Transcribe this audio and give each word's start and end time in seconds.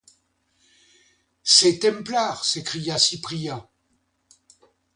C’est 1.43 1.77
Templar! 1.77 2.43
s’écria 2.43 2.97
Cyprien. 2.97 3.67